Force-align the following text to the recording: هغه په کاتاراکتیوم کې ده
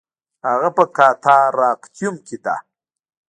هغه 0.47 0.69
په 0.77 0.83
کاتاراکتیوم 0.97 2.15
کې 2.27 2.37
ده 2.45 2.55